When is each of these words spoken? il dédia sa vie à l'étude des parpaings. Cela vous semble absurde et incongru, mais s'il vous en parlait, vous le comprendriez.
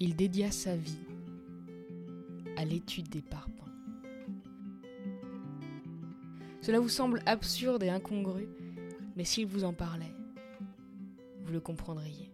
il 0.00 0.16
dédia 0.16 0.50
sa 0.50 0.76
vie 0.76 0.98
à 2.56 2.64
l'étude 2.64 3.08
des 3.08 3.22
parpaings. 3.22 3.54
Cela 6.60 6.80
vous 6.80 6.88
semble 6.88 7.22
absurde 7.26 7.82
et 7.82 7.90
incongru, 7.90 8.48
mais 9.16 9.24
s'il 9.24 9.46
vous 9.46 9.64
en 9.64 9.72
parlait, 9.72 10.14
vous 11.42 11.52
le 11.52 11.60
comprendriez. 11.60 12.33